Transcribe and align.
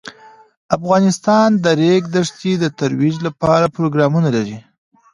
افغانستان 0.77 1.47
د 1.57 1.57
د 1.63 1.65
ریګ 1.79 2.03
دښتې 2.15 2.53
د 2.59 2.65
ترویج 2.79 3.15
لپاره 3.27 3.73
پروګرامونه 3.75 4.29
لري. 4.35 4.57